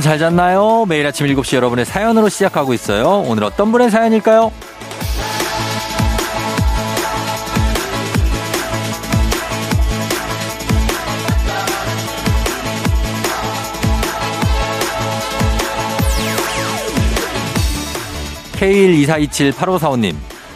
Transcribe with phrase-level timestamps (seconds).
[0.00, 0.86] 여러분 잘 잤나요?
[0.88, 3.22] 매일 아침 7시 여러분의 사연으로 시작하고 있어요.
[3.26, 4.50] 오늘 어떤 분의 사연일까요?
[18.54, 20.14] K124278545님,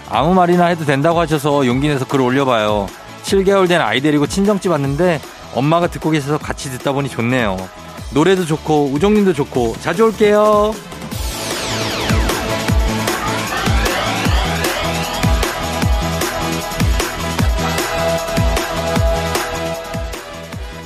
[0.09, 2.89] 아무 말이나 해도 된다고 하셔서 용기 내서 글 올려봐요.
[3.25, 5.21] 7개월 된 아이 데리고 친정집 왔는데
[5.55, 7.84] 엄마가 듣고 계셔서 같이 듣다 보니 좋네요.
[8.15, 10.73] 노래도 좋고 우정님도 좋고 자주 올게요.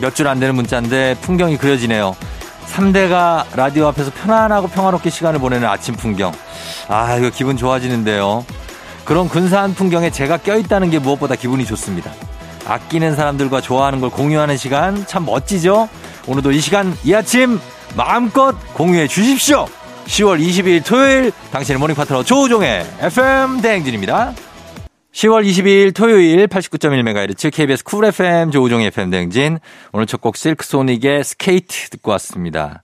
[0.01, 2.17] 몇 줄 안 되는 문자인데 풍경이 그려지네요.
[2.73, 6.33] 3대가 라디오 앞에서 편안하고 평화롭게 시간을 보내는 아침 풍경.
[6.89, 8.45] 아, 이거 기분 좋아지는데요.
[9.05, 12.13] 그런 근사한 풍경에 제가 껴있다는 게 무엇보다 기분이 좋습니다.
[12.67, 15.89] 아끼는 사람들과 좋아하는 걸 공유하는 시간 참 멋지죠?
[16.29, 17.59] 오늘도 이 시간 이 아침
[17.97, 19.67] 마음껏 공유해 주십시오.
[20.07, 24.35] 10월 22일 토요일 당신의 모닝 파트너 조우종의 FM 대행진입니다.
[25.13, 29.59] 10월 22일 토요일 89.1MHz KBS 쿨 FM 조우종의 FM 대행진
[29.93, 32.83] 오늘 첫 곡 실크소닉의 스케이트 듣고 왔습니다.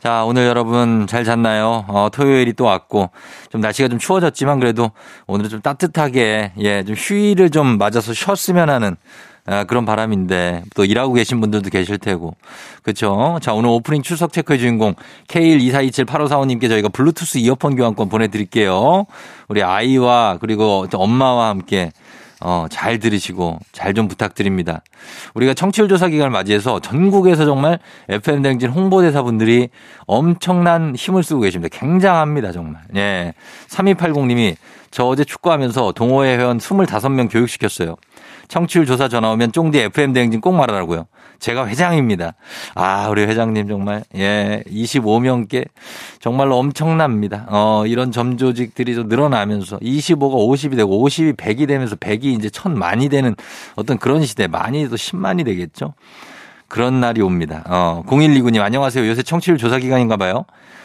[0.00, 1.84] 자, 오늘 여러분 잘 잤나요?
[1.88, 3.10] 어, 토요일이 또 왔고,
[3.50, 4.92] 좀 날씨가 좀 추워졌지만 그래도
[5.26, 8.96] 오늘은 좀 따뜻하게, 예, 좀 휴일을 좀 맞아서 쉬었으면 하는
[9.46, 12.36] 아, 그런 바람인데 또 일하고 계신 분들도 계실 테고.
[12.82, 13.38] 그렇죠?
[13.40, 14.94] 자, 오늘 오프닝 출석 체크의 주인공
[15.28, 19.06] K124278545님께 저희가 블루투스 이어폰 교환권 보내 드릴게요.
[19.48, 21.92] 우리 아이와 그리고 엄마와 함께
[22.40, 24.82] 어, 잘 들으시고 잘 좀 부탁드립니다.
[25.32, 27.78] 우리가 청취율 조사 기간을 맞이해서 전국에서 정말
[28.10, 29.70] FM 댕진 홍보대사 분들이
[30.06, 31.74] 엄청난 힘을 쓰고 계십니다.
[31.78, 32.82] 굉장합니다, 정말.
[32.94, 33.32] 예.
[33.68, 34.56] 3280님이
[34.90, 37.96] 저 어제 축구하면서 동호회 회원 25명 교육시켰어요.
[38.48, 41.06] 청취율 조사 전화 오면 쫑디 FM 대행진 꼭 말하라고요.
[41.38, 42.34] 제가 회장입니다.
[42.74, 45.66] 아, 우리 회장님 정말, 예, 25명께
[46.20, 47.46] 정말로 엄청납니다.
[47.48, 53.34] 어, 이런 점조직들이 좀 늘어나면서 25가 50이 되고 50이 100이 되면서 100이 이제 1000만이 되는
[53.74, 55.94] 어떤 그런 시대, 많이 도 10만이 되겠죠.
[56.68, 57.62] 그런 날이 옵니다.
[57.68, 59.06] 어, 0129님 안녕하세요.
[59.08, 60.44] 요새 청취율 조사 기간인가 봐요.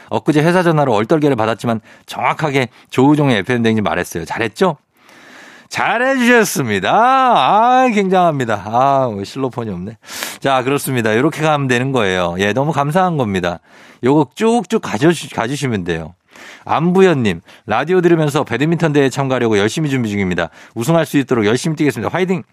[0.09, 4.25] 엊그제 회사 전화로 얼떨결에 받았지만 정확하게 조우종의 FM 대행진 말했어요.
[4.25, 4.77] 잘했죠?
[5.71, 6.91] 잘해주셨습니다.
[6.93, 8.61] 아, 굉장합니다.
[8.65, 9.97] 아, 실로폰이 없네.
[10.39, 11.13] 자, 그렇습니다.
[11.13, 12.35] 이렇게 가면 되는 거예요.
[12.39, 13.59] 예, 너무 감사한 겁니다.
[14.03, 16.13] 요거 쭉쭉 가져주, 가주시면 돼요.
[16.65, 20.49] 안부현님, 라디오 들으면서 배드민턴 대회 참가하려고 열심히 준비 중입니다.
[20.75, 22.13] 우승할 수 있도록 열심히 뛰겠습니다.
[22.13, 22.43] 화이팅!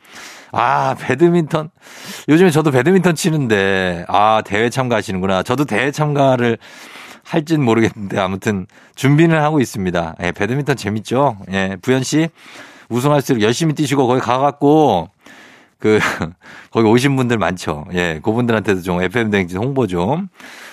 [0.52, 1.70] 아, 배드민턴.
[2.28, 5.42] 요즘에 저도 배드민턴 치는데, 아, 대회 참가하시는구나.
[5.42, 6.58] 저도 대회 참가를
[7.24, 10.16] 할진 모르겠는데, 아무튼 준비는 하고 있습니다.
[10.22, 11.38] 예, 배드민턴 재밌죠?
[11.50, 12.28] 예, 부현 씨,
[12.88, 15.10] 우승할 수 있도록 열심히 뛰시고 거기 가갖고
[15.78, 15.98] 그
[16.72, 17.86] 거기 오신 분들 많죠.
[17.92, 20.28] 예, 그분들한테도 좀 FM 댕진 홍보 좀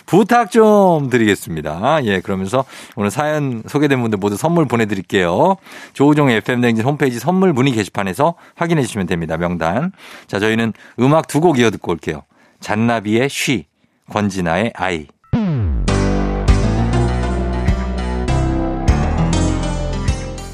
[0.07, 2.03] 부탁 좀 드리겠습니다.
[2.05, 2.65] 예, 그러면서
[2.95, 5.57] 오늘 사연 소개된 분들 모두 선물 보내드릴게요.
[5.93, 9.37] 조우종의 FM 댕진 홈페이지 선물 문의 게시판에서 확인해 주시면 됩니다.
[9.37, 9.91] 명단.
[10.27, 12.23] 자, 저희는 음악 두 곡 이어 듣고 올게요.
[12.61, 13.65] 잔나비의 She,
[14.11, 15.05] 권진아의 아이.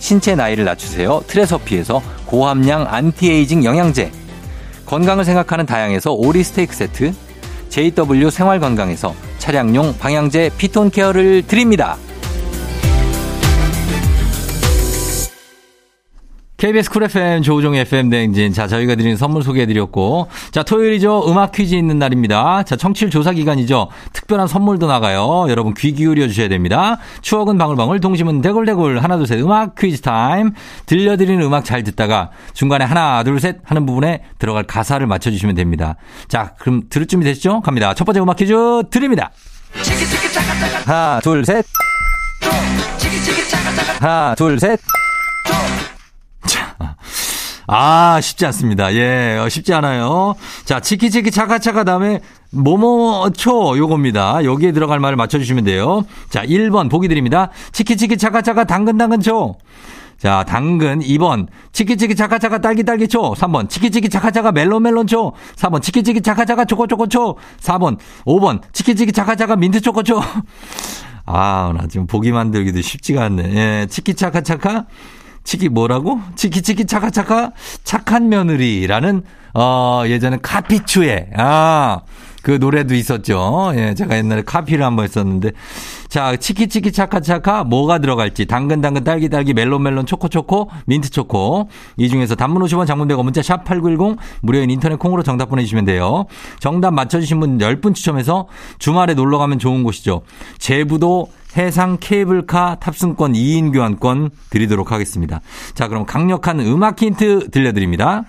[0.00, 1.22] 신체 나이를 낮추세요.
[1.28, 4.10] 트레서피에서 고함량 안티에이징 영양제.
[4.86, 7.12] 건강을 생각하는 다양에서 오리 스테이크 세트.
[7.68, 11.96] JW 생활건강에서 차량용 방향제 피톤 케어를 드립니다.
[16.56, 18.52] KBS 쿨 FM 조우종의 FM 대행진.
[18.52, 20.28] 자, 저희가 드리는 선물 소개해드렸고.
[20.50, 21.24] 자, 토요일이죠.
[21.26, 22.64] 음악 퀴즈 있는 날입니다.
[22.64, 23.88] 자, 청취율 조사 기간이죠.
[24.30, 25.46] 특별한 선물도 나가요.
[25.48, 26.98] 여러분 귀 기울여 주셔야 됩니다.
[27.20, 29.00] 추억은 방울방울, 동심은 대굴대굴.
[29.00, 29.40] 하나, 둘, 셋.
[29.40, 30.52] 음악 퀴즈 타임.
[30.86, 35.96] 들려드리는 음악 잘 듣다가 중간에 하나, 둘, 셋 하는 부분에 들어갈 가사를 맞춰주시면 됩니다.
[36.28, 37.60] 자, 그럼 들을 준비 되시죠?
[37.60, 37.92] 갑니다.
[37.94, 38.54] 첫 번째 음악 퀴즈
[38.90, 39.32] 드립니다.
[40.86, 41.64] 하나, 둘, 셋.
[43.98, 44.80] 하나, 둘, 셋.
[47.72, 48.92] 아, 쉽지 않습니다.
[48.94, 50.34] 예, 어, 쉽지 않아요.
[50.64, 52.18] 자, 치키치키 차카차카 다음에
[52.50, 54.42] 모모초 요겁니다.
[54.42, 56.02] 여기에 들어갈 말을 맞춰주시면 돼요.
[56.30, 57.50] 자, 1번 보기 드립니다.
[57.70, 59.54] 치키치키 차카차카 당근당근초.
[60.18, 67.98] 자, 당근 2번 치키치키 차카차카 딸기딸기초 3번 치키치키 차카차카 멜론멜론초 4번 치키치키 차카차카 초코초코초 4번
[68.26, 70.20] 5번 치키치키 차카차카 민트초코초
[71.24, 73.54] 아, 나 지금 보기 만들기도 쉽지가 않네.
[73.54, 74.86] 예, 치키차카차카
[75.50, 76.20] 치키 뭐라고?
[76.36, 77.50] 치키 치키 차카 차카
[77.82, 79.22] 착한 며느리라는
[79.54, 82.02] 어 예전에 카피추에 아.
[82.42, 83.72] 그 노래도 있었죠.
[83.74, 85.50] 예, 제가 옛날에 카피를 한번 했었는데.
[86.08, 88.46] 자, 치키치키 차카차카 뭐가 들어갈지.
[88.46, 91.68] 당근 당근 딸기 딸기 멜론 멜론 초코 초코 민트 초코.
[91.98, 95.84] 이 중에서 단문 50원 장문 100원 문자 샵 8910 무료인 인터넷 콩으로 정답 보내 주시면
[95.84, 96.24] 돼요.
[96.60, 98.48] 정답 맞춰 주신 분 10분 추첨해서
[98.78, 100.22] 주말에 놀러 가면 좋은 곳이죠.
[100.58, 105.40] 제부도 해상 케이블카 탑승권 2인 교환권 드리도록 하겠습니다.
[105.74, 108.24] 자, 그럼 강력한 음악 힌트 들려드립니다.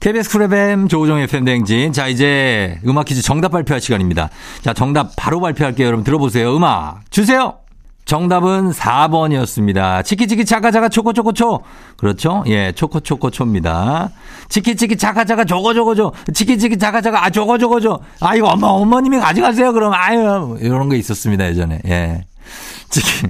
[0.00, 1.92] KBS 쿨 FM 조우종의 FM 대행진.
[1.92, 4.28] 자, 이제 음악 퀴즈 정답 발표할 시간입니다.
[4.62, 5.86] 자, 정답 바로 발표할게요.
[5.86, 6.54] 여러분 들어보세요.
[6.54, 7.63] 음악 주세요!
[8.04, 10.04] 정답은 4번이었습니다.
[10.04, 11.62] 치키치키 차카차카 초코초코초.
[11.96, 12.44] 그렇죠?
[12.48, 14.10] 예, 초코초코초입니다.
[14.48, 16.12] 치키치키 차카차카 저거저거저.
[16.34, 18.00] 치키치키 차카차카 아 저거저거저.
[18.20, 19.72] 아 이거 엄마 어머님이 가져가세요.
[19.72, 21.80] 그럼 아유 이런 거 있었습니다 예전에.
[21.86, 22.24] 예.
[22.90, 23.28] 치키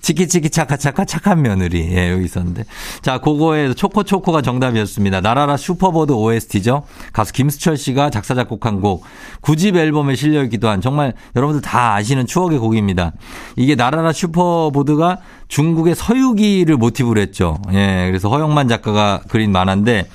[0.00, 1.80] 치키치키 차카차카 착한 며느리.
[1.92, 2.64] 예, 여기 있었는데.
[3.02, 5.20] 자, 그거에 초코초코가 정답이었습니다.
[5.20, 6.84] 날아라 슈퍼보드 OST죠.
[7.12, 9.04] 가수 김수철 씨가 작사, 작곡한 곡.
[9.42, 13.12] 9집 앨범에 실려있기도 한 정말 여러분들 다 아시는 추억의 곡입니다.
[13.56, 15.18] 이게 날아라 슈퍼보드가
[15.48, 17.58] 중국의 서유기를 모티브로 했죠.
[17.72, 20.06] 예, 그래서 허영만 작가가 그린 만화인데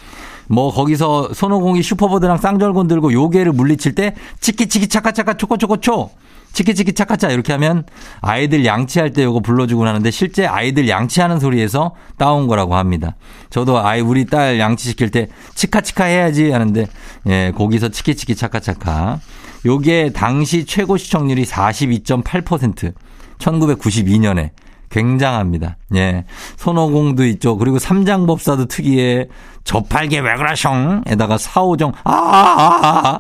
[0.48, 6.10] 뭐 거기서 손오공이 슈퍼보드랑 쌍절곤 들고 요괴를 물리칠 때 치키치키 차카차카 초코초코초
[6.54, 7.84] 치키치키 차카차 이렇게 하면
[8.22, 13.16] 아이들 양치할 때 요거 불러주곤 하는데 실제 아이들 양치하는 소리에서 따온 거라고 합니다.
[13.50, 16.88] 저도 아이 우리 딸 양치시킬 때 치카치카 해야지 하는데
[17.28, 19.20] 예, 거기서 치키치키 차카차카.
[19.66, 22.94] 요게 당시 최고 시청률이 42.8%
[23.40, 24.52] 1992년에
[24.90, 25.78] 굉장합니다.
[25.96, 26.26] 예.
[26.58, 27.58] 손오공도 있죠.
[27.58, 29.28] 그리고 삼장법사도 특이해.
[29.64, 31.02] 저팔계 왜 그러셩?
[31.08, 33.20] 에다가 사오정, 아, 아, 아, 아.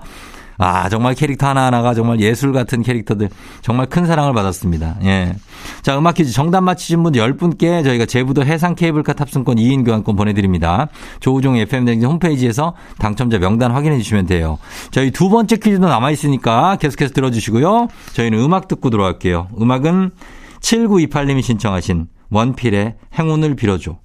[0.57, 3.29] 아, 정말 캐릭터 하나하나가 정말 예술 같은 캐릭터들
[3.61, 4.97] 정말 큰 사랑을 받았습니다.
[5.03, 5.35] 예.
[5.81, 10.87] 자, 음악 퀴즈 정답 맞히신 분 10분께 저희가 제부도 해상 케이블카 탑승권 2인 교환권 보내드립니다.
[11.19, 14.57] 조우종 FM 댕진 홈페이지에서 당첨자 명단 확인해 주시면 돼요.
[14.91, 17.87] 저희 두 번째 퀴즈도 남아있으니까 계속해서 들어주시고요.
[18.13, 19.47] 저희는 음악 듣고 들어갈게요.
[19.59, 20.11] 음악은
[20.61, 23.97] 7928님이 신청하신 원필의 행운을 빌어줘.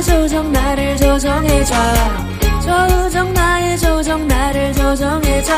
[0.00, 1.74] 나의 조정 나를 조정해줘
[2.62, 5.52] 조정 나의 조정 나를 조정해줘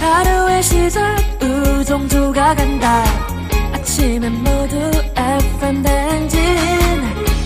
[0.00, 3.04] 하루의 시절 우정조가 간다
[3.74, 4.76] 아침엔 모두
[5.14, 6.40] FM 댕진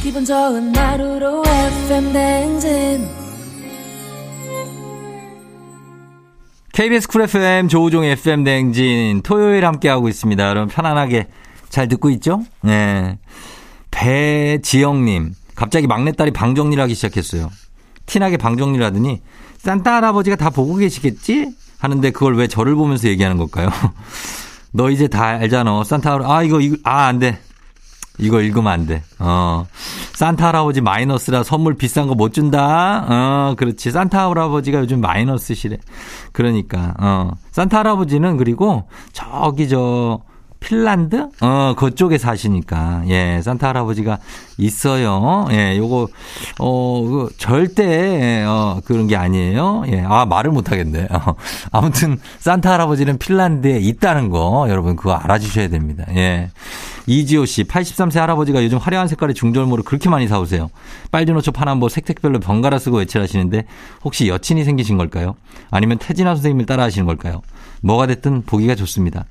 [0.03, 3.09] 기분 좋은 하루로 FM 댕진
[6.73, 10.49] KBS 쿨 FM 조우종 FM 댕진 토요일 함께하고 있습니다.
[10.49, 11.29] 여러분 편안하게
[11.71, 12.43] 잘 듣고 있죠?
[12.63, 13.19] 네.
[13.93, 17.51] 배지영님, 갑자기 막내딸이 방 정리를 하기 시작했어요.
[18.07, 19.23] 티나게 방 정리를 하더니
[19.59, 21.51] 산타 할아버지가 다 보고 계시겠지?
[21.79, 23.69] 하는데 그걸 왜 저를 보면서 얘기하는 걸까요?
[24.73, 25.85] 너 이제 다 알잖아.
[25.85, 27.39] 산타 할아버지, 아, 이거, 이거, 아, 안 돼.
[28.19, 29.03] 이거 읽으면 안 돼.
[29.19, 29.67] 어.
[30.15, 33.05] 산타 할아버지 마이너스라 선물 비싼 거 못 준다.
[33.09, 33.91] 어, 그렇지.
[33.91, 35.79] 산타 할아버지가 요즘 마이너스시래.
[36.33, 37.31] 그러니까, 어.
[37.53, 40.21] 산타 할아버지는 그리고 저기 저,
[40.65, 41.29] 핀란드?
[41.43, 43.03] 어, 그쪽에 사시니까.
[43.09, 44.19] 예, 산타 할아버지가
[44.57, 45.47] 있어요.
[45.51, 46.09] 예, 요거,
[46.59, 49.85] 어, 그 절대, 어, 그런 게 아니에요.
[49.89, 51.09] 예, 아, 말을 못 하겠네.
[51.11, 51.35] 어,
[51.71, 56.05] 아무튼, 산타 할아버지는 핀란드에 있다는 거, 여러분, 그거 알아주셔야 됩니다.
[56.17, 56.51] 예.
[57.07, 60.71] 이지호 씨, 83세 할아버지가 요즘 화려한 색깔의 중절모를 그렇게 많이 사오세요.
[61.11, 63.67] 빨주노초 파남보 색색별로 번갈아 쓰고 외출하시는데
[64.05, 65.35] 혹시 여친이 생기신 걸까요?
[65.71, 67.43] 아니면 태진아 선생님을 따라 하시는 걸까요?
[67.83, 69.27] 뭐가 됐든 보기가 좋습니다.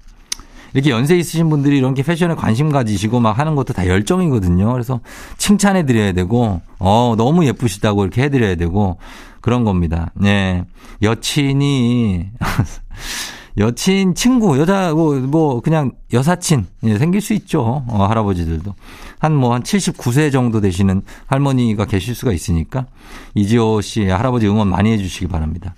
[0.74, 4.72] 이렇게 연세 있으신 분들이 이렇게 패션에 관심 가지시고 막 하는 것도 다 열정이거든요.
[4.74, 5.00] 그래서
[5.38, 8.98] 칭찬해 드려야 되고, 어, 너무 예쁘시다고 이렇게 해 드려야 되고,
[9.42, 10.12] 그런 겁니다.
[10.16, 10.64] 네.
[11.02, 12.28] 여친이,
[13.58, 17.84] 여친, 친구, 여자, 뭐, 뭐, 그냥 여사친, 예, 생길 수 있죠.
[17.88, 18.74] 어, 할아버지들도.
[19.20, 22.88] 한 뭐, 한 79세 정도 되시는 할머니가 계실 수가 있으니까,
[23.36, 25.76] 이지호 씨 할아버지 응원 많이 해주시기 바랍니다.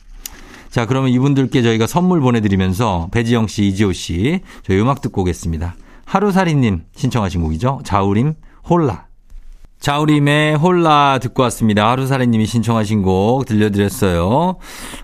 [0.75, 5.73] 자, 그러면 이분들께 저희가 선물 보내드리면서, 배지영 씨, 이지호 씨, 저희 음악 듣고 오겠습니다.
[6.03, 7.79] 하루살이님 신청하신 곡이죠.
[7.85, 8.33] 자우림,
[8.69, 9.07] 홀라.
[9.85, 11.91] 자우림의 홀라 듣고 왔습니다.
[11.91, 14.55] 하루살이님이 신청하신 곡 들려드렸어요.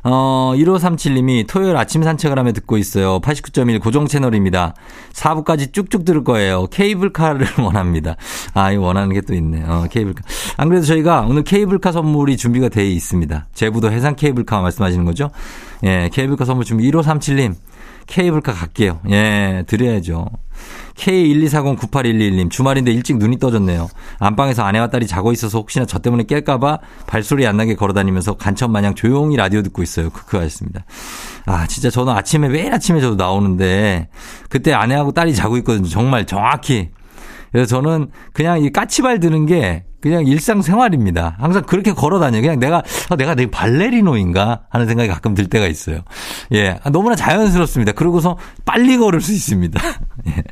[0.03, 3.19] 어, 1537님이 토요일 아침 산책을 하며 듣고 있어요.
[3.19, 4.73] 89.1 고정 채널입니다.
[5.13, 6.65] 4부까지 쭉쭉 들을 거예요.
[6.65, 8.15] 케이블카를 원합니다.
[8.55, 9.63] 아, 이거 원하는 게 또 있네.
[9.67, 10.23] 어, 케이블카.
[10.57, 13.49] 안 그래도 저희가 오늘 케이블카 선물이 준비가 되어 있습니다.
[13.53, 15.29] 제부도 해상 케이블카 말씀하시는 거죠?
[15.83, 17.53] 예, 케이블카 선물 준비 1537님.
[18.07, 18.99] 케이블카 갈게요.
[19.11, 20.25] 예, 드려야죠.
[20.95, 23.89] K124098111님, 주말인데 일찍 눈이 떠졌네요.
[24.19, 28.71] 안방에서 아내와 딸이 자고 있어서 혹시나 저 때문에 깰까봐 발소리 안 나게 걸어 다니면서 간첩
[28.71, 30.09] 마냥 조용히 라디오 듣고 있어요.
[30.09, 30.85] 크크 하셨습니다.
[31.45, 34.09] 아, 진짜 저는 아침에, 매일 아침에 저도 나오는데,
[34.49, 35.87] 그때 아내하고 딸이 자고 있거든요.
[35.87, 36.89] 정말 정확히.
[37.51, 41.37] 그래서 저는 그냥 이 까치발 드는 게 그냥 일상생활입니다.
[41.39, 42.41] 항상 그렇게 걸어 다녀요.
[42.41, 46.01] 그냥 내가, 아, 내가 내 발레리노인가 하는 생각이 가끔 들 때가 있어요.
[46.53, 46.79] 예.
[46.83, 47.93] 아, 너무나 자연스럽습니다.
[47.93, 49.79] 그러고서 빨리 걸을 수 있습니다.
[50.27, 50.43] 예.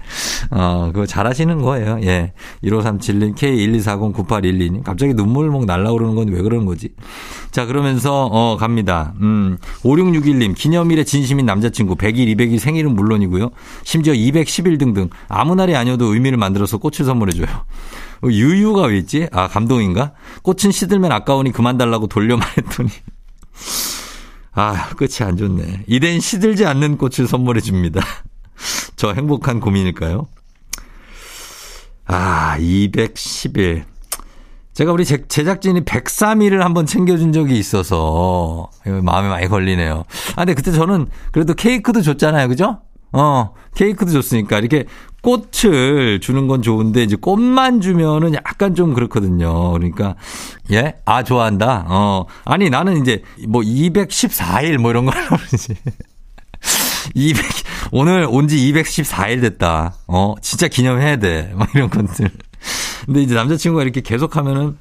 [0.51, 1.99] 어, 그거 잘 하시는 거예요.
[2.03, 2.33] 예.
[2.63, 4.83] 1537님, K124098112님.
[4.83, 6.89] 갑자기 눈물 목 날라오르는 건 왜 그러는 거지?
[7.49, 9.13] 자, 그러면서, 어, 갑니다.
[9.21, 13.49] 음, 5661님, 기념일에 진심인 남자친구, 100일, 200일 생일은 물론이고요.
[13.83, 15.09] 심지어 210일 등등.
[15.27, 17.47] 아무 날이 아니어도 의미를 만들어서 꽃을 선물해줘요.
[18.23, 19.27] 어, 유유가 왜 있지?
[19.31, 20.13] 아, 감동인가?
[20.43, 22.89] 꽃은 시들면 아까우니 그만 달라고 돌려 말했더니.
[24.51, 25.85] 아, 끝이 안 좋네.
[25.87, 28.01] 이젠 시들지 않는 꽃을 선물해 줍니다.
[28.95, 30.27] 저 행복한 고민일까요?
[32.05, 33.83] 아, 210일.
[34.73, 38.69] 제가 우리 제 작진이 103일을 한번 챙겨준 적이 있어서
[39.03, 40.05] 마음에 많이 걸리네요.
[40.31, 42.47] 아, 근데 그때 저는 그래도 케이크도 줬잖아요.
[42.47, 42.81] 그죠?
[43.11, 44.85] 어, 케이크도 줬으니까 이렇게
[45.21, 49.71] 꽃을 주는 건 좋은데 이제 꽃만 주면은 약간 좀 그렇거든요.
[49.71, 50.15] 그러니까
[50.71, 50.95] 예?
[51.05, 51.85] 아 좋아한다.
[51.89, 52.25] 어.
[52.45, 55.73] 아니 나는 이제 뭐 214일 뭐 이런 거 하면서
[57.15, 57.45] 200
[57.91, 59.95] 오늘 온 지 214일 됐다.
[60.07, 61.51] 어, 진짜 기념해야 돼.
[61.55, 62.29] 막 이런 것들.
[63.05, 64.77] 근데 이제 남자친구가 이렇게 계속 하면은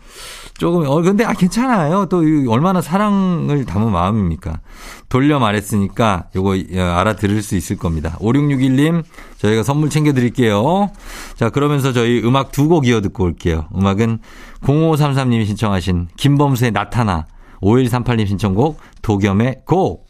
[0.59, 2.07] 조금, 어, 근데, 아, 괜찮아요.
[2.07, 4.61] 또, 얼마나 사랑을 담은 마음입니까?
[5.09, 8.17] 돌려 말했으니까 요거 어, 알아들을 수 있을 겁니다.
[8.21, 9.05] 5661님,
[9.39, 10.91] 저희가 선물 챙겨 드릴게요.
[11.37, 13.69] 자, 그러면서 저희 음악 두 곡 이어 듣고 올게요.
[13.75, 14.19] 음악은
[14.63, 17.27] 0533님이 신청하신 김범수의 나타나,
[17.63, 20.08] 5138님 신청곡, 도겸의 Go!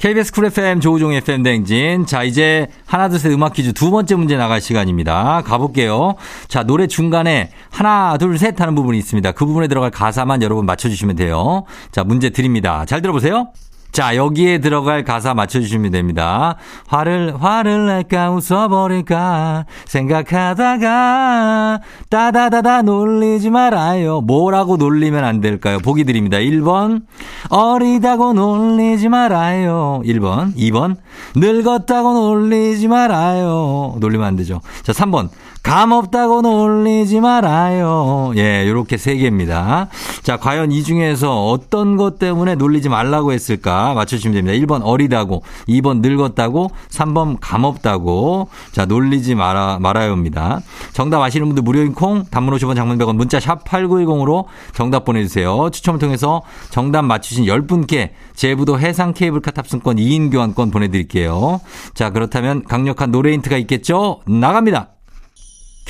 [0.00, 2.06] KBS 쿨 FM 조우종 FM 댕진.
[2.06, 5.42] 자, 이제 하나, 둘, 셋 음악 퀴즈 두 번째 문제 나갈 시간입니다.
[5.44, 6.14] 가볼게요.
[6.48, 9.32] 자, 노래 중간에 하나, 둘, 셋 하는 부분이 있습니다.
[9.32, 11.64] 그 부분에 들어갈 가사만 여러분 맞춰주시면 돼요.
[11.92, 12.86] 자, 문제 드립니다.
[12.86, 13.48] 잘 들어보세요.
[13.92, 16.56] 자, 여기에 들어갈 가사 맞춰주시면 됩니다.
[16.86, 24.20] 화를, 화를 낼까 웃어버릴까 생각하다가 따다다다 놀리지 말아요.
[24.20, 25.78] 뭐라고 놀리면 안 될까요?
[25.78, 26.38] 보기 드립니다.
[26.38, 27.02] 1번,
[27.48, 30.02] 어리다고 놀리지 말아요.
[30.04, 30.96] 1번, 2번,
[31.36, 33.96] 늙었다고 놀리지 말아요.
[33.98, 34.60] 놀리면 안 되죠.
[34.82, 35.28] 자, 3번,
[35.62, 38.32] 감 없다고 놀리지 말아요.
[38.36, 39.88] 예, 요렇게 세 개입니다.
[40.22, 43.92] 자, 과연 이 중에서 어떤 것 때문에 놀리지 말라고 했을까?
[43.94, 44.66] 맞춰주시면 됩니다.
[44.66, 48.48] 1번 어리다고, 2번 늙었다고, 3번 감 없다고.
[48.72, 50.60] 자, 놀리지 말아, 말아요입니다.
[50.92, 55.68] 정답 아시는 분들 무료인 콩, 단문 50원 장문 100원, 문자 샵 8910으로 정답 보내주세요.
[55.70, 61.60] 추첨을 통해서 정답 맞추신 10분께 제부도 해상 케이블카 탑승권 2인 교환권 보내드릴게요.
[61.92, 64.20] 자, 그렇다면 강력한 노래 힌트가 있겠죠?
[64.26, 64.88] 나갑니다.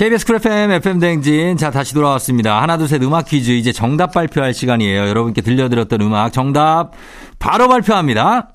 [0.01, 1.59] KBS 쿨 FM FM 댕진.
[1.59, 2.63] 자, 다시 돌아왔습니다.
[2.63, 3.51] 하나, 둘, 셋 음악 퀴즈.
[3.51, 5.07] 이제 정답 발표할 시간이에요.
[5.07, 6.93] 여러분께 들려드렸던 음악 정답
[7.39, 8.49] 바로 발표합니다.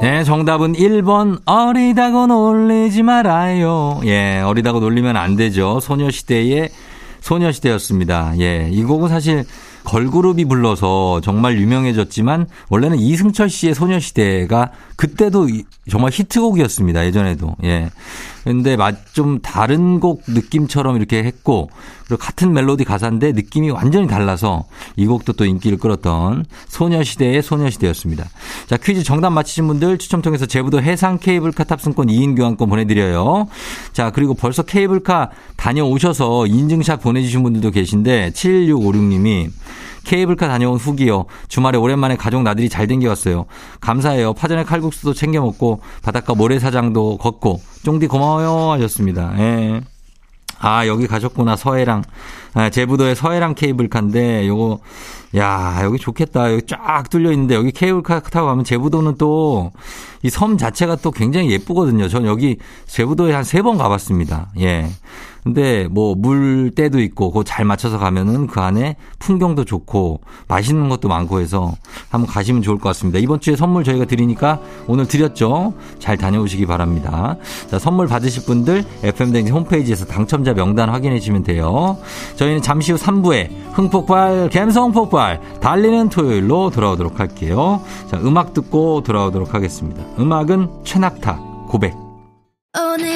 [0.00, 4.00] 네, 정답은 1번 어리다고 놀리지 말아요.
[4.06, 5.78] 예, 어리다고 놀리면 안 되죠.
[5.80, 6.70] 소녀시대의
[7.20, 8.32] 소녀시대였습니다.
[8.38, 9.44] 예, 이 곡은 사실
[9.84, 15.48] 걸그룹이 불러서 정말 유명해졌지만 원래는 이승철 씨의 소녀시대가 그때도
[15.90, 17.04] 정말 히트곡이었습니다.
[17.04, 17.56] 예전에도.
[17.64, 17.90] 예.
[18.46, 18.76] 근데
[19.12, 21.68] 좀 다른 곡 느낌처럼 이렇게 했고
[22.06, 28.24] 그리고 같은 멜로디 가사인데 느낌이 완전히 달라서 이 곡도 또 인기를 끌었던 소녀시대의 소녀시대였습니다.
[28.68, 33.48] 자, 퀴즈 정답 맞히신 분들 추첨 통해서 제부도 해상 케이블카 탑승권 2인 교환권 보내드려요.
[33.92, 39.50] 자, 그리고 벌써 케이블카 다녀오셔서 인증샷 보내주신 분들도 계신데 7656님이
[40.06, 41.26] 케이블카 다녀온 후기요.
[41.48, 43.46] 주말에 오랜만에 가족 나들이 잘 댕겨왔어요.
[43.80, 44.32] 감사해요.
[44.34, 49.34] 파전에 칼국수도 챙겨 먹고 바닷가 모래사장도 걷고 쫑디 고마워요 하셨습니다.
[49.38, 49.80] 예.
[50.58, 51.54] 아, 여기 가셨구나.
[51.56, 52.02] 서해랑.
[52.54, 54.78] 아, 제부도의 서해랑 케이블카인데 요거
[55.36, 56.50] 야, 여기 좋겠다.
[56.52, 59.72] 여기 쫙 뚫려 있는데 여기 케이블카 타고 가면 제부도는 또
[60.22, 62.08] 이 섬 자체가 또 굉장히 예쁘거든요.
[62.08, 64.48] 전 여기 제부도에 한 세 번 가봤습니다.
[64.60, 64.88] 예.
[65.46, 71.38] 근데 뭐 물때도 있고 그거 잘 맞춰서 가면은 그 안에 풍경도 좋고 맛있는 것도 많고
[71.38, 71.72] 해서
[72.10, 73.20] 한번 가시면 좋을 것 같습니다.
[73.20, 75.72] 이번 주에 선물 저희가 드리니까 오늘 드렸죠.
[76.00, 77.36] 잘 다녀오시기 바랍니다.
[77.70, 81.96] 자, 선물 받으실 분들 FM댕지 홈페이지에서 당첨자 명단 확인해 주시면 돼요.
[82.34, 87.80] 저희는 잠시 후 3부에 흥폭발, 감성 폭발, 달리는 토요일로 돌아오도록 할게요.
[88.10, 90.02] 자, 음악 듣고 돌아오도록 하겠습니다.
[90.18, 91.38] 음악은 최낙타
[91.68, 91.94] 고백.
[92.78, 93.15] 오늘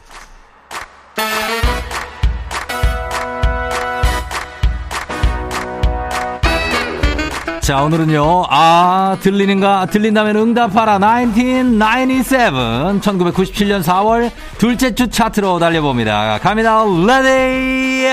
[7.71, 9.85] 자, 오늘은요, 아, 들리는가?
[9.85, 10.99] 들린다면 응답하라.
[10.99, 12.99] 1997.
[12.99, 16.39] 1997년 4월 둘째 주 차트로 달려봅니다.
[16.39, 16.83] 갑니다.
[16.83, 18.09] Ready!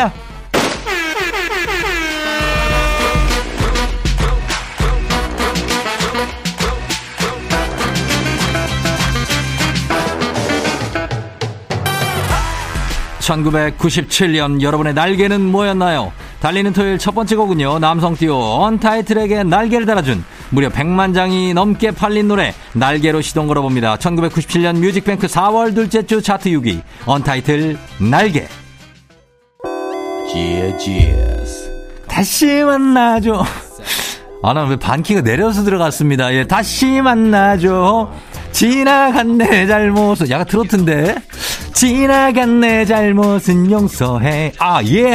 [13.19, 16.13] (1997년) 여러분의 날개는 뭐였나요?
[16.41, 22.29] 달리는 토요일 첫 번째 곡은요 남성 듀오 언타이틀에게 날개를 달아준 무려 100만 장이 넘게 팔린
[22.29, 28.47] 노래 날개로 시동 걸어봅니다 1997년 뮤직뱅크 4월 둘째 주 차트 6위 언타이틀 날개
[32.07, 33.43] 다시 만나죠
[34.41, 36.33] 아, 나 왜 반키가 내려서 들어갔습니다.
[36.33, 38.13] 예, 다시 만나죠.
[38.53, 41.17] 지나간 내 잘못은, 약간 트로트인데.
[41.79, 44.53] 지나간 내 잘못은 용서해.
[44.59, 45.13] 아, 예.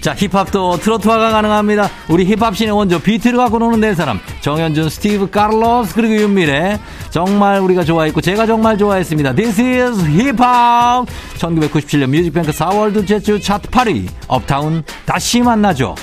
[0.00, 1.88] 자, 힙합도 트로트화가 가능합니다.
[2.08, 4.18] 우리 힙합신의 원조, 비트를 갖고 노는 네 사람.
[4.40, 6.80] 정연준, 스티브, 카를로스, 그리고 윤미래.
[7.10, 9.32] 정말 우리가 좋아했고, 제가 정말 좋아했습니다.
[9.36, 11.06] This is 힙합!
[11.38, 14.08] 1997년 뮤직뱅크 4월 둘째 주 차트 8위.
[14.26, 15.94] 업타운, 다시 만나줘.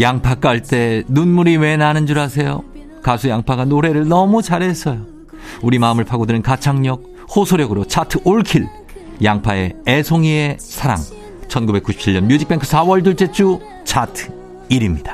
[0.00, 2.62] 양파 깔 때 눈물이 왜 나는 줄 아세요?
[3.02, 5.00] 가수 양파가 노래를 너무 잘했어요.
[5.62, 7.02] 우리 마음을 파고드는 가창력,
[7.34, 8.68] 호소력으로 차트 all kill.
[9.22, 10.98] 양파의 애송이의 사랑.
[11.48, 14.28] 1997년 뮤직뱅크 4월 둘째 주 차트
[14.70, 15.12] 1위입니다.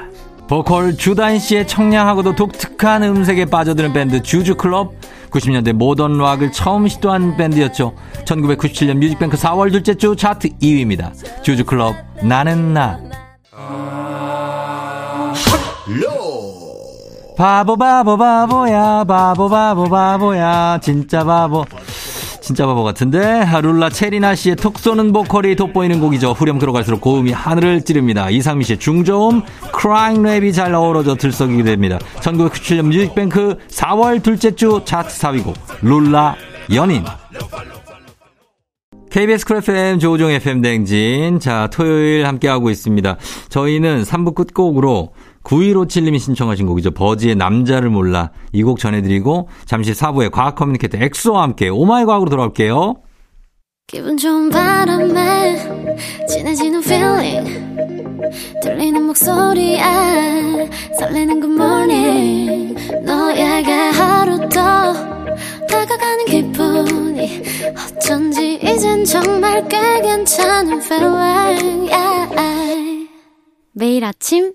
[0.48, 4.92] 보컬 주다인 씨의 청량하고도 독특한 음색에 빠져드는 밴드 주주클럽.
[5.30, 7.94] 90년대 모던 락을 처음 시도한 밴드였죠.
[8.24, 11.12] 1997년 뮤직뱅크 4월 둘째 주 차트 2위입니다.
[11.42, 13.00] 주주클럽 나는 나.
[17.36, 19.04] 바보 바보 바보야.
[19.04, 20.78] 바보 바보 바보야.
[20.82, 21.64] 진짜 바보.
[22.40, 23.44] 진짜 바보 같은데?
[23.62, 26.32] 룰라 채리나 씨의 톡 쏘는 보컬이 돋보이는 곡이죠.
[26.32, 28.28] 후렴 들어갈수록 고음이 하늘을 찌릅니다.
[28.28, 29.42] 이상민 씨의 중저음
[29.72, 31.98] crying 랩이 잘 어우러져 들썩이게 됩니다.
[32.16, 36.36] 1997년 뮤직뱅크 4월 둘째 주 차트 4위곡 룰라
[36.74, 37.04] 연인.
[39.10, 41.38] KBS 쿨 FM 조우종 FM 댕진.
[41.38, 43.16] 자, 토요일 함께하고 있습니다.
[43.48, 45.12] 저희는 3부 끝곡으로
[45.44, 46.90] 9157님이 신청하신 곡이죠.
[46.92, 48.30] 버즈의 남자를 몰라.
[48.52, 52.94] 이 곡 전해드리고, 잠시 4부에 과학 커뮤니케이터 엑소와 함께 oh my 과학으로 돌아올게요.
[53.86, 55.58] 기분 좋은 바람에
[56.26, 57.76] 진해지는 feeling
[58.62, 59.78] 들리는 목소리에
[60.98, 64.94] 설레는 good morning 너에게 하루 더
[65.68, 67.42] 다가가는 기분이
[67.98, 73.08] 어쩐지 이젠 정말 꽤 괜찮은 feeling yeah.
[73.74, 74.54] 매일 아침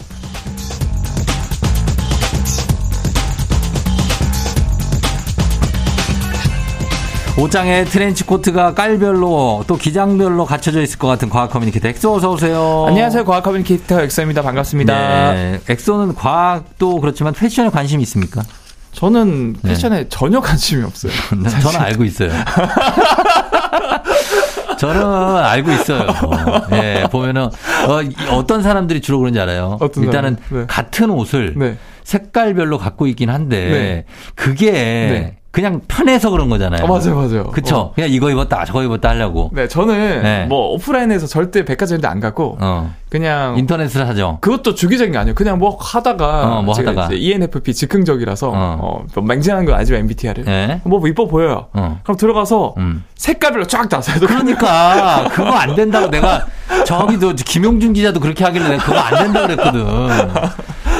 [7.41, 12.85] 옷장에 트렌치 코트가 깔별로 또 기장별로 갖춰져 있을 것 같은 과학 커뮤니케이터 엑소 어서 오세요.
[12.87, 13.25] 안녕하세요.
[13.25, 14.43] 과학 커뮤니케이터 엑소입니다.
[14.43, 15.33] 반갑습니다.
[15.33, 15.59] 네.
[15.67, 18.43] 엑소는 과학도 그렇지만 패션에 관심이 있습니까?
[18.91, 20.09] 저는 패션에 네.
[20.09, 21.11] 전혀 관심이 없어요.
[21.63, 22.29] 저는 알고 있어요.
[24.77, 26.07] 저는 알고 있어요.
[26.73, 27.49] 예, 네, 보면은
[28.29, 29.79] 어, 떤 사람들이 주로 그런지 알아요.
[29.97, 30.65] 일단은 네.
[30.67, 31.77] 같은 옷을 네.
[32.03, 34.05] 색깔별로 갖고 있긴 한데 네.
[34.35, 35.37] 그게 네.
[35.51, 36.85] 그냥 편해서 그런 거잖아요.
[36.85, 37.43] 어, 맞아요, 맞아요.
[37.51, 37.75] 그쵸.
[37.75, 37.91] 어.
[37.93, 39.49] 그냥 이거 입었다, 저거 입었다 하려고.
[39.53, 40.45] 네, 저는 네.
[40.45, 42.93] 뭐 오프라인에서 절대 백화점인데 안 가고, 어.
[43.09, 43.57] 그냥.
[43.57, 44.37] 인터넷을 하죠.
[44.39, 45.35] 그것도 주기적인 게 아니에요.
[45.35, 46.59] 그냥 뭐 하다가.
[46.59, 47.09] 어, 뭐 하다가.
[47.11, 50.45] ENFP 즉흥적이라서, 어, 어뭐 맹신하는 건 아니지만 MBTI를.
[50.45, 50.79] 네.
[50.85, 51.67] 뭐 이뻐 보여요.
[51.73, 51.99] 어.
[52.03, 53.03] 그럼 들어가서 음.
[53.15, 54.25] 색깔별로 쫙 나서요.
[54.25, 55.27] 그러니까.
[55.33, 56.45] 그거 안 된다고 내가
[56.85, 59.85] 저기도 김용준 기자도 그렇게 하길래 내가 그거 안 된다고 그랬거든.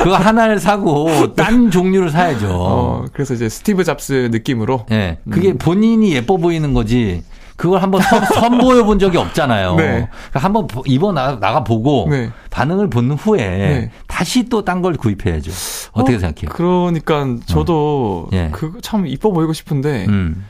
[0.03, 2.47] 그거 하나를 사고 딴 종류를 사야죠.
[2.51, 4.85] 어, 그래서 이제 스티브 잡스 느낌으로.
[4.91, 4.95] 예.
[4.95, 5.57] 네, 그게 음.
[5.57, 7.23] 본인이 예뻐 보이는 거지.
[7.55, 9.75] 그걸 한번 선, 선보여 본 적이 없잖아요.
[9.75, 9.83] 네.
[9.83, 12.31] 그러니까 한번 입어 나, 나가 보고 네.
[12.49, 13.91] 반응을 본 후에 네.
[14.07, 15.51] 다시 또 딴 걸 구입해야죠.
[15.91, 16.49] 어떻게 어, 생각해요?
[16.51, 18.35] 그러니까 저도 어.
[18.35, 18.49] 예.
[18.51, 20.45] 그참 이뻐 보이고 싶은데 음.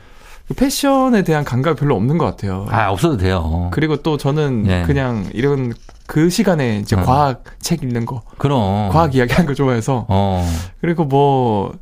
[0.48, 2.66] 그 패션에 대한 감각이 별로 없는 것 같아요.
[2.70, 3.68] 아 없어도 돼요.
[3.72, 4.82] 그리고 또 저는 예.
[4.86, 5.74] 그냥 이런
[6.12, 7.02] 그 시간에 이제 어.
[7.02, 10.04] 과학 책 읽는 거, 그럼 과학 이야기 하는 거 좋아해서.
[10.08, 10.46] 어.
[10.80, 11.72] 그리고 뭐.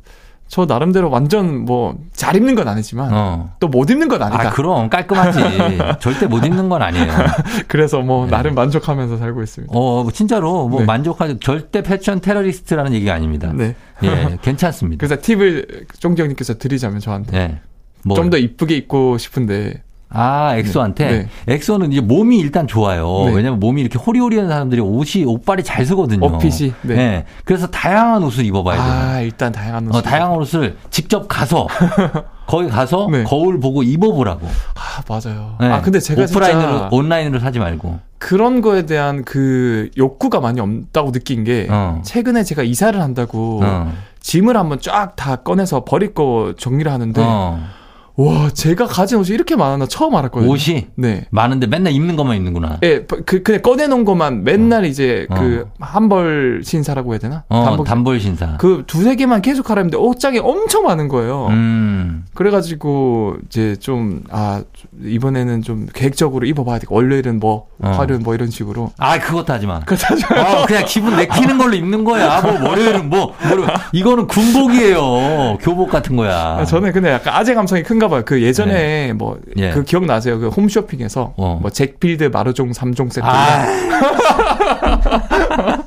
[0.47, 3.55] 저 나름대로 완전 뭐 잘 입는 건 아니지만 어.
[3.59, 4.49] 또못 입는 건 아니다.
[4.49, 5.39] 아, 그럼 깔끔하지.
[5.99, 7.11] 절대 못 입는 건 아니에요.
[7.67, 8.31] 그래서 뭐 네.
[8.31, 9.73] 나름 만족하면서 살고 있습니다.
[9.75, 10.85] 어, 뭐 진짜로 뭐 네.
[10.85, 13.51] 만족하지 절대 패션 테러리스트라는 얘기가 아닙니다.
[13.55, 13.75] 네.
[14.03, 15.03] 예, 괜찮습니다.
[15.03, 17.61] 그래서 팁을 쫑정님께서 드리자면 저한테 네.
[18.03, 18.15] 뭐.
[18.15, 19.81] 좀더 이쁘게 입고 싶은데
[20.13, 21.05] 아, 엑소한테?
[21.05, 21.27] 네.
[21.45, 21.53] 네.
[21.53, 23.25] 엑소는 이제 몸이 일단 좋아요.
[23.27, 23.33] 네.
[23.33, 26.25] 왜냐면 몸이 이렇게 호리호리한 사람들이 옷이, 옷발이 잘 쓰거든요.
[26.25, 26.73] 어핏이.
[26.83, 26.95] 네.
[26.95, 27.25] 네.
[27.45, 28.93] 그래서 다양한 옷을 입어봐야 돼요.
[28.93, 29.95] 아, 일단 다양한 옷.
[29.95, 31.67] 어, 다양한 옷을 직접 가서,
[32.45, 33.23] 거기 가서 네.
[33.23, 34.45] 거울 보고 입어보라고.
[34.75, 35.55] 아, 맞아요.
[35.61, 35.67] 네.
[35.67, 37.99] 아, 근데 제가 오프라인으로, 온라인으로 사지 말고.
[38.17, 42.01] 그런 거에 대한 그 욕구가 많이 없다고 느낀 게, 어.
[42.03, 43.91] 최근에 제가 이사를 한다고, 어.
[44.19, 47.59] 짐을 한번 쫙 다 꺼내서 버릴 거 정리를 하는데, 어.
[48.17, 50.51] 와, 제가 가진 옷이 이렇게 많았나 처음 알았거든요.
[50.51, 50.87] 옷이?
[50.95, 51.25] 네.
[51.29, 52.77] 많은데 맨날 입는 것만 입는구나.
[52.83, 54.87] 예, 그, 그냥 꺼내놓은 것만 맨날 어.
[54.87, 55.35] 이제 어.
[55.35, 57.43] 그, 한벌 신사라고 해야 되나?
[57.49, 58.57] 어, 단벌, 단벌 신사.
[58.57, 61.47] 그 두세 개만 계속 하라 했는데 옷장이 엄청 많은 거예요.
[61.47, 62.25] 음.
[62.33, 64.61] 그래가지고, 이제 좀, 아,
[65.03, 66.87] 이번에는 좀 계획적으로 입어봐야 돼.
[66.89, 67.89] 월요일은 뭐, 어.
[67.89, 68.91] 화요일은 뭐 이런 식으로.
[68.97, 69.79] 아, 그것도 하지 마.
[69.79, 70.41] 그것도 하지 마.
[70.41, 72.41] 어, 그냥 기분 내키는 걸로 입는 거야.
[72.41, 75.57] 뭐, 월요일은 뭐, 뭐, 이거는 군복이에요.
[75.61, 76.57] 교복 같은 거야.
[76.59, 78.23] 아, 저는 근데 약간 아재 감성이 큰가 봐요.
[78.25, 79.13] 그 예전에 네.
[79.13, 79.69] 뭐그 예.
[79.69, 80.39] 그 기억 나세요?
[80.39, 81.59] 그 홈쇼핑에서 어.
[81.61, 83.21] 뭐 잭필드 마루종 3종 세트.
[83.23, 83.65] 아.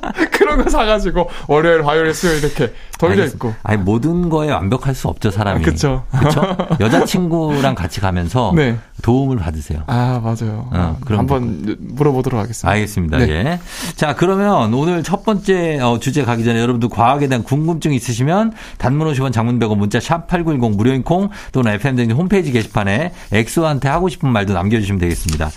[0.55, 3.53] 그런 거 사가지고 월요일, 화요일, 수요일 이렇게 덜려 있고.
[3.63, 5.63] 아니 모든 거에 완벽할 수 없죠 사람이.
[5.63, 6.05] 그렇죠.
[6.11, 6.55] 그렇죠.
[6.79, 8.77] 여자친구랑 같이 가면서 네.
[9.01, 9.83] 도움을 받으세요.
[9.87, 10.69] 아 맞아요.
[10.71, 12.69] 어, 그럼 한번 물어보도록 하겠습니다.
[12.69, 13.17] 알겠습니다.
[13.17, 13.29] 네.
[13.29, 13.59] 예.
[13.95, 19.11] 자 그러면 오늘 첫 번째 어, 주제 가기 전에 여러분들 과학에 대한 궁금증 있으시면 단문
[19.11, 24.07] 50원, 장문 100원 문자 샵 #8910 무료인 콩 또는 FM 등 홈페이지 게시판에 엑소한테 하고
[24.07, 25.51] 싶은 말도 남겨주시면 되겠습니다.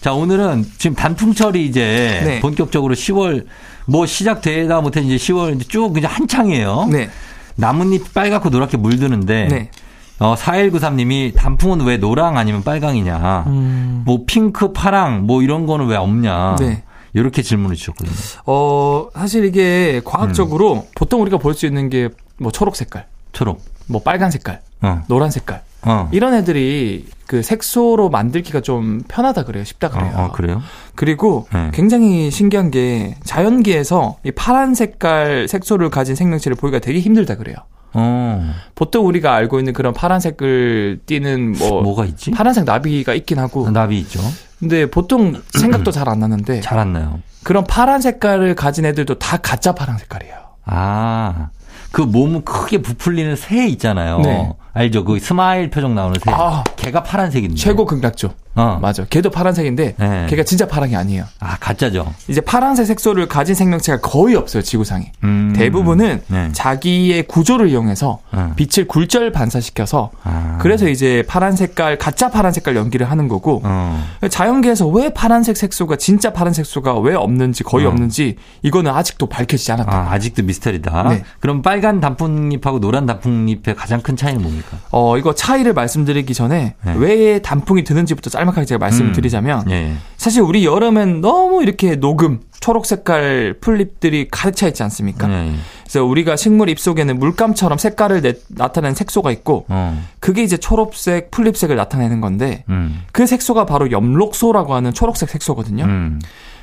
[0.00, 2.40] 자 오늘은 지금 단풍철이 이제 네.
[2.40, 3.46] 본격적으로 10월
[3.86, 6.88] 뭐 시작되다 못해 이제 10월 이제 쭉 그냥 한창이에요.
[6.90, 7.08] 네.
[7.56, 9.70] 나뭇잎 빨갛고 노랗게 물드는데 네.
[10.18, 13.44] 어, 4193님이 단풍은 왜 노랑 아니면 빨강이냐.
[13.48, 14.02] 음.
[14.06, 16.56] 뭐 핑크, 파랑 뭐 이런 거는 왜 없냐.
[16.60, 16.82] 네.
[17.14, 18.14] 이렇게 질문을 주셨거든요.
[18.46, 20.82] 어, 사실 이게 과학적으로 음.
[20.94, 23.06] 보통 우리가 볼 수 있는 게 뭐 초록 색깔.
[23.32, 23.62] 초록.
[23.86, 24.60] 뭐 빨간 색깔.
[24.80, 25.02] 어.
[25.06, 25.62] 노란 색깔.
[25.84, 26.08] 어.
[26.12, 29.64] 이런 애들이 그 색소로 만들기가 좀 편하다 그래요.
[29.64, 30.12] 쉽다 그래요.
[30.14, 30.62] 어, 어, 그래요?
[30.94, 31.70] 그리고 네.
[31.72, 37.56] 굉장히 신기한 게 자연계에서 이 파란 색깔 색소를 가진 생명체를 보기가 되게 힘들다 그래요.
[37.94, 38.54] 어.
[38.74, 42.30] 보통 우리가 알고 있는 그런 파란색을 띠는 뭐 뭐가 있지?
[42.30, 44.20] 파란색 나비가 있긴 하고 아, 나비 있죠.
[44.60, 47.20] 근데 보통 생각도 잘 안 나는데 잘 안 나요.
[47.42, 50.34] 그런 파란 색깔을 가진 애들도 다 가짜 파란 색깔이에요.
[50.64, 51.48] 아.
[51.90, 54.20] 그 몸 크게 부풀리는 새 있잖아요.
[54.20, 54.52] 네.
[54.74, 55.04] 알죠?
[55.04, 56.30] 그 스마일 표정 나오는 새.
[56.30, 57.56] 아, 걔가 파란색인데.
[57.56, 58.34] 최고 극락조.
[58.54, 58.78] 어.
[58.82, 59.04] 맞아.
[59.08, 60.26] 걔도 파란색인데 네.
[60.28, 61.24] 걔가 진짜 파랑이 아니에요.
[61.40, 62.12] 아 가짜죠.
[62.28, 65.12] 이제 파란색 색소를 가진 생명체가 거의 없어요 지구상에.
[65.24, 65.54] 음.
[65.56, 66.48] 대부분은 네.
[66.52, 68.52] 자기의 구조를 이용해서 어.
[68.56, 70.58] 빛을 굴절 반사시켜서 아.
[70.60, 74.04] 그래서 이제 파란 색깔 가짜 파란 색깔 연기를 하는 거고 어.
[74.28, 77.88] 자연계에서 왜 파란색 색소가 진짜 파란 색소가 왜 없는지 거의 어.
[77.88, 79.90] 없는지 이거는 아직도 밝혀지지 않았다.
[79.90, 81.04] 아, 아직도 미스터리다.
[81.08, 81.22] 네.
[81.40, 84.61] 그럼 빨간 단풍잎하고 노란 단풍잎의 가장 큰 차이는 뭔가요?
[84.62, 84.78] 어떻습니까?
[84.90, 86.94] 어, 이거 차이를 말씀드리기 전에 네.
[86.96, 89.12] 왜 단풍이 드는지부터 짤막하게 제가 말씀을 음.
[89.12, 89.94] 드리자면 예.
[90.16, 95.30] 사실 우리 여름엔 너무 이렇게 녹음, 초록 색깔 풀잎들이 가득 차 있지 않습니까?
[95.30, 95.52] 예.
[95.82, 100.02] 그래서 우리가 식물 잎 속에는 물감처럼 색깔을 내, 나타내는 색소가 있고 어.
[100.20, 103.02] 그게 이제 초록색 풀잎색을 나타내는 건데 음.
[103.12, 105.84] 그 색소가 바로 엽록소라고 하는 초록색 색소거든요.
[105.84, 106.20] 음.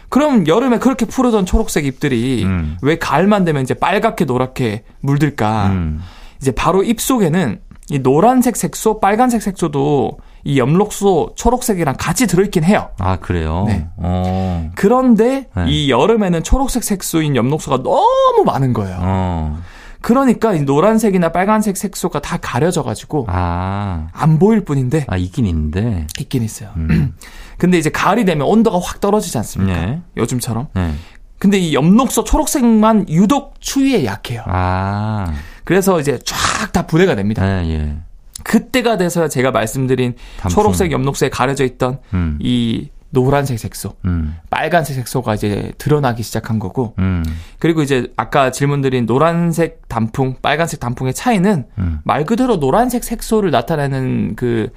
[0.09, 2.77] 그럼 여름에 그렇게 푸르던 초록색 잎들이 음.
[2.81, 5.67] 왜 가을만 되면 이제 빨갛게 노랗게 물들까?
[5.67, 6.01] 음.
[6.41, 7.59] 이제 바로 잎 속에는
[7.89, 12.89] 이 노란색 색소, 빨간색 색소도 이 엽록소 초록색이랑 같이 들어있긴 해요.
[12.99, 13.65] 아 그래요?
[13.67, 13.87] 네.
[13.97, 14.69] 어.
[14.75, 15.65] 그런데 네.
[15.67, 18.97] 이 여름에는 초록색 색소인 엽록소가 너무 많은 거예요.
[19.01, 19.59] 어.
[20.01, 24.07] 그러니까 이 노란색이나 빨간색 색소가 다 가려져가지고 아.
[24.13, 25.05] 안 보일 뿐인데.
[25.07, 26.07] 아 있긴 있는데.
[26.19, 26.69] 있긴 있어요.
[26.77, 27.15] 음.
[27.57, 29.85] 근데 이제 가을이 되면 온도가 확 떨어지지 않습니까?
[29.85, 30.01] 네.
[30.15, 30.67] 요즘처럼.
[30.73, 30.93] 네.
[31.37, 34.43] 근데 이 엽록소 초록색만 유독 추위에 약해요.
[34.45, 35.33] 아.
[35.69, 37.45] 그래서 이제 쫙 다 분해가 됩니다.
[37.45, 37.97] 네, 예.
[38.43, 40.49] 그때가 돼서야 제가 말씀드린 단풍.
[40.49, 42.39] 초록색 엽록소에 가려져 있던 음.
[42.41, 44.35] 이 노란색 색소, 음.
[44.49, 47.23] 빨간색 색소가 이제 드러나기 시작한 거고, 음.
[47.59, 51.99] 그리고 이제 아까 질문드린 노란색 단풍, 빨간색 단풍의 차이는 음.
[52.03, 54.71] 말 그대로 노란색 색소를 나타내는 그,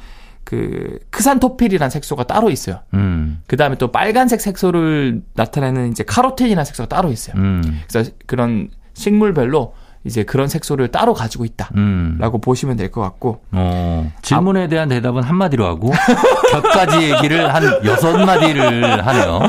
[0.45, 2.81] 그, 크산토필이라는 색소가 따로 있어요.
[2.93, 3.41] 음.
[3.47, 7.37] 그 다음에 또 빨간색 색소를 나타내는 이제 카로틴이라는 색소가 따로 있어요.
[7.37, 7.81] 음.
[7.89, 9.75] 그래서 그런 식물별로
[10.05, 12.41] 이제 그런 색소를 따로 가지고 있다라고 음.
[12.43, 15.91] 보시면 될 것 같고 어, 질문에 대한 대답은 한 마디로 하고
[16.53, 19.41] 곁까지 얘기를 한 여섯 마디를 하네요.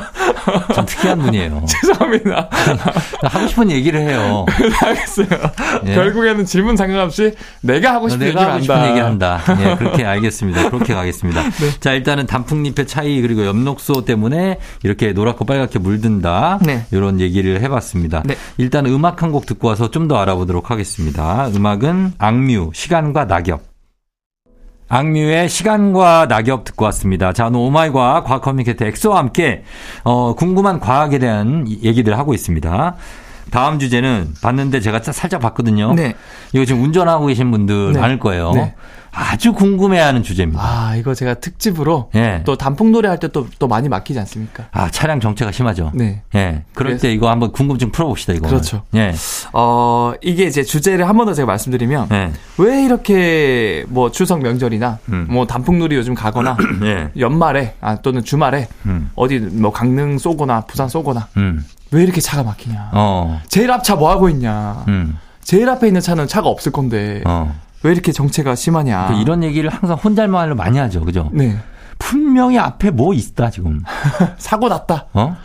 [0.75, 1.65] 좀 특이한 분이에요.
[1.67, 2.49] 죄송합니다.
[3.23, 4.45] 하고 싶은 얘기를 해요.
[4.83, 5.27] 알겠어요.
[5.87, 5.95] 예.
[5.95, 9.41] 결국에는 질문 상관없이 내가 하고 싶은 내가 얘기를 하고 싶은 얘기를 한다.
[9.59, 10.69] 예, 그렇게 알겠습니다.
[10.69, 11.41] 그렇게 가겠습니다.
[11.43, 11.79] 네.
[11.79, 16.59] 자, 일단은 단풍잎의 차이 그리고 엽록소 때문에 이렇게 노랗고 빨갛게 물든다.
[16.63, 16.85] 네.
[16.91, 18.23] 이런 얘기를 해봤습니다.
[18.25, 18.35] 네.
[18.57, 20.42] 일단 음악 한 곡 듣고 와서 좀 더 알아보.
[20.43, 21.49] 만나보도록 하겠습니다.
[21.55, 23.61] 음악은 악뮤, 시간과 낙엽.
[24.89, 27.33] 악뮤의 시간과 낙엽 듣고 왔습니다.
[27.33, 29.63] 자, 오늘 oh my 과 과학 커뮤니케이터 엑소와 함께,
[30.03, 32.95] 어, 궁금한 과학에 대한 얘기들 하고 있습니다.
[33.51, 35.93] 다음 주제는 봤는데 제가 살짝 봤거든요.
[35.93, 36.13] 네.
[36.53, 37.99] 이거 지금 운전하고 계신 분들 네.
[37.99, 38.51] 많을 거예요.
[38.51, 38.75] 네.
[39.15, 40.61] 아주 궁금해하는 주제입니다.
[40.63, 42.41] 아 이거 제가 특집으로 예.
[42.45, 44.65] 또 단풍 노래 할때 또 또 많이 막히지 않습니까?
[44.71, 45.91] 아 차량 정체가 심하죠.
[45.93, 46.23] 네.
[46.33, 46.63] 예.
[46.73, 48.47] 그럴 때 이거 한번 궁금증 풀어봅시다 이거.
[48.47, 48.83] 그렇죠.
[48.95, 49.13] 예.
[49.53, 52.31] 어 이게 이제 주제를 한 번 더 제가 말씀드리면 예.
[52.57, 55.27] 왜 이렇게 뭐 추석 명절이나 음.
[55.29, 57.09] 뭐 단풍놀이 요즘 가거나 예.
[57.17, 59.11] 연말에 아 또는 주말에 음.
[59.15, 61.63] 어디 뭐 강릉 쏘거나 부산 쏘거나 음.
[61.91, 62.89] 왜 이렇게 차가 막히냐?
[62.93, 63.39] 어.
[63.47, 64.83] 제일 앞차 뭐 하고 있냐?
[64.87, 65.17] 음.
[65.43, 67.21] 제일 앞에 있는 차는 차가 없을 건데.
[67.25, 67.53] 어.
[67.83, 69.05] 왜 이렇게 정체가 심하냐.
[69.05, 71.03] 그러니까 이런 얘기를 항상 혼잣말로 많이 하죠.
[71.03, 71.29] 그죠?
[71.33, 71.57] 네.
[71.99, 73.81] 분명히 앞에 뭐 있다, 지금.
[74.37, 75.07] 사고 났다.
[75.13, 75.35] 어?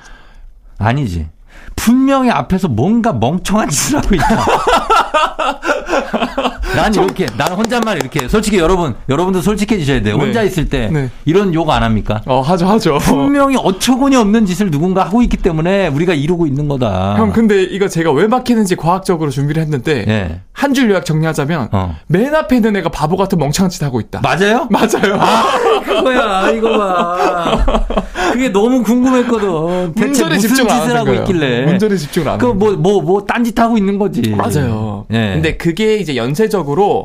[0.79, 1.29] 아니지.
[1.77, 4.27] 분명히 앞에서 뭔가 멍청한 짓을 하고 있다.
[6.77, 10.17] 난 이렇게, 난 혼잣말 이렇게, 솔직히 여러분, 여러분도 솔직해지셔야 돼요.
[10.17, 10.25] 네.
[10.25, 11.11] 혼자 있을 때 네.
[11.25, 12.21] 이런 욕 안 합니까?
[12.27, 12.99] 어, 하죠, 하죠.
[12.99, 17.17] 분명히 어처구니 없는 짓을 누군가 하고 있기 때문에 우리가 이루고 있는 거다.
[17.19, 20.41] 형, 근데 이거 제가 왜 막히는지 과학적으로 준비를 했는데, 네.
[20.53, 21.97] 한줄 요약 정리하자면, 어.
[22.07, 24.21] 맨 앞에 있는 애가 바보 같은 멍청한 짓 하고 있다.
[24.23, 24.67] 맞아요?
[24.71, 25.17] 맞아요.
[25.19, 27.65] 아, 그거야, 이거 봐.
[28.33, 29.95] 그게 너무 궁금했거든.
[29.95, 31.21] 대체 무슨 짓을 하고 거예요.
[31.23, 31.65] 있길래.
[31.67, 34.31] 문제에 집중을 안 그 뭐, 뭐, 뭐, 딴짓 하고 있는 거지.
[34.37, 34.98] 맞아요.
[35.13, 35.33] 예.
[35.35, 37.05] 근데 그게 이제 연쇄적으로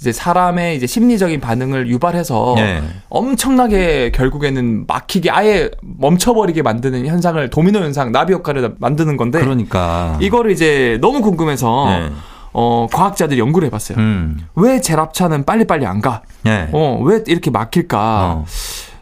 [0.00, 2.82] 이제 사람의 이제 심리적인 반응을 유발해서 예.
[3.08, 9.40] 엄청나게 결국에는 막히게 아예 멈춰버리게 만드는 현상을 도미노 현상, 나비 효과를 만드는 건데.
[9.40, 10.18] 그러니까.
[10.20, 12.10] 이거를 이제 너무 궁금해서 예.
[12.52, 13.98] 어, 과학자들이 연구를 해봤어요.
[13.98, 14.38] 음.
[14.54, 16.22] 왜 제랍차는 빨리빨리 안 가?
[16.46, 16.68] 예.
[16.72, 17.98] 어, 왜 이렇게 막힐까?
[17.98, 18.44] 어.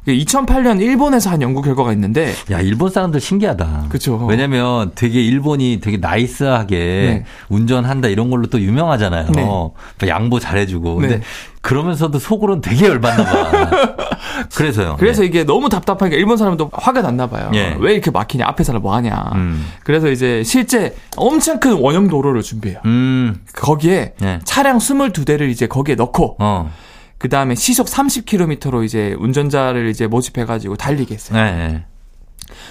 [0.07, 3.87] 2008년 일본에서 한 연구 결과가 있는데 야 일본 사람들 신기하다.
[3.88, 4.17] 그렇죠.
[4.27, 7.25] 왜냐면 되게 일본이 되게 나이스하게 네.
[7.49, 9.31] 운전한다 이런 걸로 또 유명하잖아요.
[9.31, 9.45] 네.
[9.45, 9.75] 뭐
[10.07, 10.97] 양보 잘해주고.
[10.97, 11.23] 근데 네.
[11.61, 13.71] 그러면서도 속으로는 되게 열받나 봐.
[14.57, 14.97] 그래서요.
[14.99, 15.29] 그래서 네.
[15.29, 17.53] 이게 너무 답답하니까 일본 사람도 화가 났나 봐요.
[17.55, 17.77] 예.
[17.79, 18.45] 왜 이렇게 막히냐?
[18.47, 19.31] 앞에 사람 뭐 하냐?
[19.35, 19.65] 음.
[19.85, 22.81] 그래서 이제 실제 엄청 큰 원형 도로를 준비해요.
[22.85, 23.37] 음.
[23.55, 24.41] 거기에 예.
[24.43, 26.73] 차량 22대를 이제 거기에 넣고 어.
[27.22, 31.40] 그 다음에 시속 30km로 이제 운전자를 이제 모집해가지고 달리게 했어요.
[31.40, 31.85] 네, 네.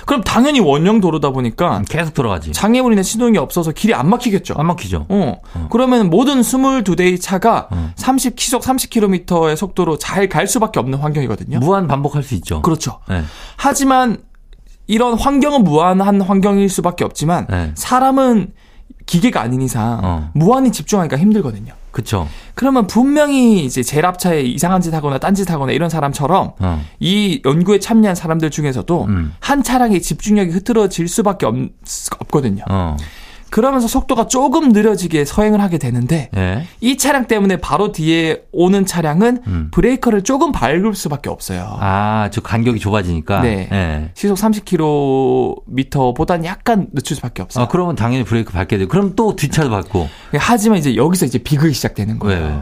[0.05, 2.51] 그럼 당연히 원형 도로다 보니까 음, 계속 돌아가지.
[2.51, 4.55] 장애물이나 신호등이 없어서 길이 안 막히겠죠.
[4.57, 5.05] 안 막히죠.
[5.07, 5.41] 어.
[5.53, 5.67] 어.
[5.71, 7.93] 그러면 모든 22대의 차가 어.
[7.95, 11.59] 30 시속 30km의 속도로 잘 갈 수밖에 없는 환경이거든요.
[11.59, 12.61] 무한 반복할 수 있죠.
[12.61, 12.99] 그렇죠.
[13.07, 13.23] 네.
[13.55, 14.17] 하지만
[14.85, 17.71] 이런 환경은 무한한 환경일 수밖에 없지만 네.
[17.75, 18.51] 사람은
[19.12, 20.30] 기계가 아닌 이상 어.
[20.34, 21.74] 무한히 집중하기가 힘들거든요.
[21.91, 22.30] 그렇죠.
[22.56, 26.86] 그러면 분명히 이제 제랍차에 이상한 짓 하거나 딴짓 하거나 이런 사람처럼 어.
[27.02, 29.34] 이 연구에 참여한 사람들 중에서도 음.
[29.41, 31.56] 한 차량의 집중력이 흐트러질 수밖에 없,
[32.19, 32.63] 없거든요.
[32.69, 32.95] 어.
[33.51, 36.65] 그러면서 속도가 조금 느려지게 서행을 하게 되는데 네.
[36.79, 39.67] 이 차량 때문에 바로 뒤에 오는 차량은 음.
[39.71, 41.77] 브레이커를 조금 밟을 수밖에 없어요.
[41.81, 43.41] 아, 저 간격이 좁아지니까.
[43.41, 43.67] 네.
[43.69, 44.11] 네.
[44.15, 47.65] 시속 30km보다는 약간 늦출 수밖에 없어요.
[47.65, 48.87] 아, 그러면 당연히 브레이크 밟게 돼요.
[48.87, 50.07] 그럼 또 뒷차도 밟고.
[50.33, 52.45] 하지만 이제 여기서 이제 비극이 시작되는 거예요.
[52.45, 52.61] 왜?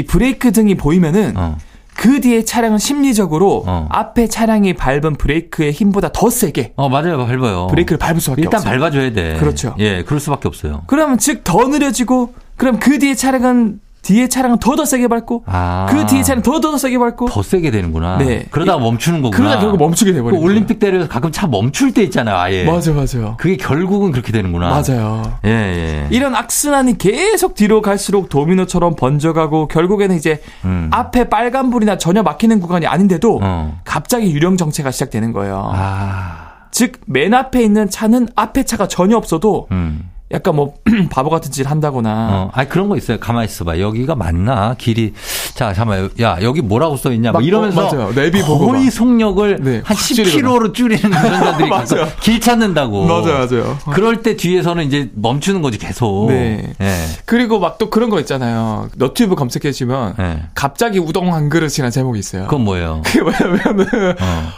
[0.00, 1.58] 이 브레이크 등이 보이면은 어.
[1.96, 3.88] 그 뒤에 차량은 심리적으로 어.
[3.90, 6.74] 앞에 차량이 밟은 브레이크의 힘보다 더 세게.
[6.76, 7.66] 어 맞아요 밟아요.
[7.68, 8.74] 브레이크를 밟을 수밖에 일단 없어요.
[8.74, 9.38] 일단 밟아줘야 돼.
[9.38, 9.74] 그렇죠.
[9.78, 10.82] 예, 그럴 수밖에 없어요.
[10.86, 15.86] 그러면 즉 더 느려지고 그럼 그 뒤에 차량은 뒤에 차량은 더더 세게 밟고 아.
[15.90, 18.18] 그 뒤에 차량 더더 더 세게 밟고 더 세게 되는구나.
[18.18, 18.46] 네.
[18.50, 19.36] 그러다가 멈추는 거구나.
[19.36, 20.40] 그러다 결국 멈추게 돼 버리고.
[20.40, 22.64] 그 올림픽 대회에서 가끔 차 멈출 때 있잖아요, 아예.
[22.64, 23.36] 맞아, 맞아요.
[23.38, 24.68] 그게 결국은 그렇게 되는구나.
[24.68, 25.22] 맞아요.
[25.44, 26.06] 예, 예.
[26.10, 30.88] 이런 악순환이 계속 뒤로 갈수록 도미노처럼 번져가고 결국에는 이제 음.
[30.92, 33.78] 앞에 빨간불이나 전혀 막히는 구간이 아닌데도 어.
[33.84, 35.72] 갑자기 유령 정체가 시작되는 거예요.
[35.74, 36.46] 아.
[36.70, 40.10] 즉, 맨 앞에 있는 차는 앞에 차가 전혀 없어도 음.
[40.32, 40.74] 약간 뭐
[41.10, 42.28] 바보 같은 짓 한다거나.
[42.32, 43.18] 어, 아니 그런 거 있어요.
[43.20, 43.78] 가만히 있어봐.
[43.78, 44.74] 여기가 맞나?
[44.76, 45.12] 길이
[45.54, 46.10] 자 잠깐만.
[46.20, 47.30] 야 여기 뭐라고 써 있냐?
[47.32, 48.12] 뭐 이러면서 어, 맞아요.
[48.14, 52.08] 내비 보고 거의 속력을 네, 한 10km로 줄이는 운전자들이 맞아요.
[52.20, 53.04] 길 찾는다고.
[53.06, 53.78] 맞아요, 맞아요.
[53.92, 56.26] 그럴 때 뒤에서는 이제 멈추는 거지 계속.
[56.28, 56.72] 네.
[56.78, 57.06] 네.
[57.24, 58.88] 그리고 막 또 그런 거 있잖아요.
[58.96, 60.42] 너튜브 검색해 주시면 네.
[60.54, 62.44] 갑자기 우동 한 그릇이라는 제목이 있어요.
[62.44, 63.02] 그건 뭐예요?
[63.04, 63.86] 그게 뭐냐면은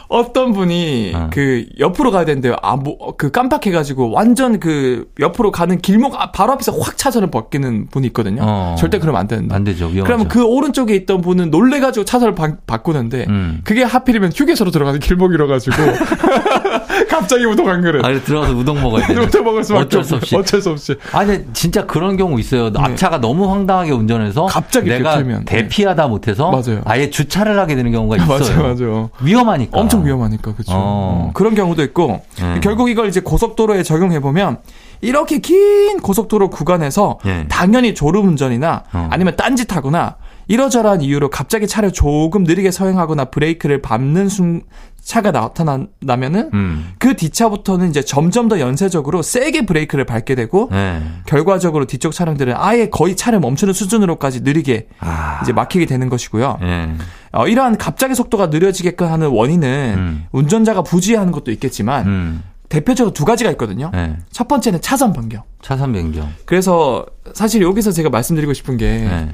[0.09, 0.33] 어.
[0.33, 1.31] 떤 분이 어.
[1.33, 7.33] 그 옆으로 가야 되는데 아뭐그 깜빡해가지고 완전 그 옆으로 가는 길목 바로 앞에서 확 차선을
[7.33, 8.43] 바뀌는 분이 있거든요.
[8.45, 8.77] 어.
[8.79, 9.53] 절대 그러면 안 되는데.
[9.53, 9.87] 안 되죠.
[9.87, 10.05] 위험하죠.
[10.05, 13.61] 그러면 그 오른쪽에 있던 분은 놀래가지고 차선을 바, 바꾸는데 음.
[13.65, 15.75] 그게 하필이면 휴게소로 들어가는 길목이라 가지고
[17.11, 18.05] 갑자기 우동 한 그릇.
[18.05, 19.17] 아, 들어가서 우동 먹어야 돼.
[19.17, 20.37] 우동 먹을 수밖에 어쩔 수 없이.
[20.37, 20.95] 어쩔 수 없이.
[21.13, 22.71] 아니 진짜 그런 경우 있어요.
[22.71, 22.79] 네.
[22.81, 25.41] 앞차가 너무 황당하게 운전해서 갑자기 내가 네.
[25.45, 26.83] 대피하다 못해서 맞아요.
[26.85, 28.63] 아예 주차를 하게 되는 경우가 있어요.
[28.63, 29.11] 맞아요, 맞아요.
[29.21, 29.77] 위험하니까.
[29.77, 30.71] 엄청 위험하니까 그렇죠.
[30.73, 31.31] 어.
[31.35, 32.61] 그런 경우도 있고 음.
[32.63, 34.59] 결국 이걸 이제 고속도로에 적용해 보면
[35.01, 37.47] 이렇게 긴 고속도로 구간에서 예.
[37.49, 39.09] 당연히 졸음운전이나 어.
[39.11, 40.17] 아니면 딴짓하거나
[40.49, 44.63] 이러저러한 이유로 갑자기 차를 조금 느리게 서행하거나 브레이크를 밟는 순
[45.03, 46.93] 차가 나타나면은 음.
[46.99, 51.01] 그 뒷차부터는 이제 점점 더 연쇄적으로 세게 브레이크를 밟게 되고 네.
[51.25, 55.41] 결과적으로 뒤쪽 차량들은 아예 거의 차를 멈추는 수준으로까지 느리게 아.
[55.43, 56.59] 이제 막히게 되는 것이고요.
[56.61, 56.95] 네.
[57.33, 60.25] 어, 이러한 갑자기 속도가 느려지게끔 하는 원인은 음.
[60.33, 62.43] 운전자가 부주의하는 것도 있겠지만 음.
[62.69, 63.91] 대표적으로 두 가지가 있거든요.
[63.93, 64.17] 네.
[64.31, 65.43] 첫 번째는 차선 변경.
[65.63, 66.31] 차선 변경.
[66.45, 69.29] 그래서 사실 여기서 제가 말씀드리고 싶은 게 네.